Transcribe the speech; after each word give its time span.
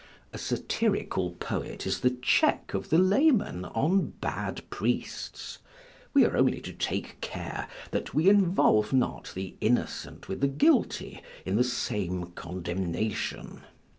A 0.33 0.39
satirical 0.39 1.33
poet 1.33 1.85
is 1.85 1.99
the 1.99 2.09
check 2.23 2.73
of 2.73 2.89
the 2.89 2.97
laymen 2.97 3.65
on 3.65 4.13
bad 4.19 4.67
priests. 4.71 5.59
We 6.15 6.25
are 6.25 6.35
only 6.35 6.59
to 6.59 6.73
take 6.73 7.21
care 7.21 7.67
that 7.91 8.11
we 8.11 8.27
involve 8.27 8.93
not 8.93 9.31
the 9.35 9.55
innocent 9.61 10.27
with 10.27 10.41
the 10.41 10.47
guilty 10.47 11.21
in 11.45 11.55
the 11.55 11.63
same 11.63 12.31
condemnation. 12.31 13.61